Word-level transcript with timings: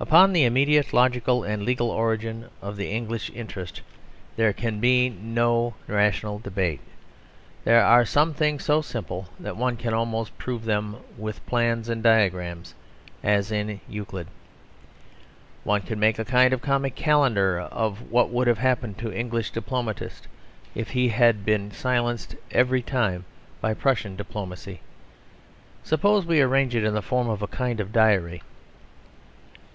Upon 0.00 0.34
the 0.34 0.44
immediate 0.44 0.92
logical 0.92 1.44
and 1.44 1.62
legal 1.62 1.88
origin 1.90 2.50
of 2.60 2.76
the 2.76 2.90
English 2.90 3.30
interest 3.30 3.80
there 4.36 4.52
can 4.52 4.78
be 4.78 5.08
no 5.08 5.74
rational 5.86 6.38
debate. 6.40 6.80
There 7.64 7.82
are 7.82 8.04
some 8.04 8.34
things 8.34 8.64
so 8.64 8.82
simple 8.82 9.28
that 9.40 9.56
one 9.56 9.78
can 9.78 9.94
almost 9.94 10.36
prove 10.36 10.66
them 10.66 10.96
with 11.16 11.46
plans 11.46 11.88
and 11.88 12.02
diagrams, 12.02 12.74
as 13.22 13.50
in 13.50 13.80
Euclid. 13.88 14.26
One 15.62 15.80
could 15.80 15.96
make 15.98 16.18
a 16.18 16.24
kind 16.26 16.52
of 16.52 16.60
comic 16.60 16.94
calendar 16.96 17.58
of 17.60 18.10
what 18.10 18.28
would 18.28 18.46
have 18.46 18.58
happened 18.58 18.98
to 18.98 19.08
the 19.08 19.18
English 19.18 19.52
diplomatist 19.52 20.28
if 20.74 20.90
he 20.90 21.08
had 21.08 21.46
been 21.46 21.70
silenced 21.70 22.34
every 22.50 22.82
time 22.82 23.24
by 23.62 23.72
Prussian 23.72 24.16
diplomacy. 24.16 24.80
Suppose 25.82 26.26
we 26.26 26.42
arrange 26.42 26.74
it 26.74 26.84
in 26.84 26.92
the 26.92 27.00
form 27.00 27.30
of 27.30 27.40
a 27.40 27.46
kind 27.46 27.80
of 27.80 27.90
diary. 27.90 28.42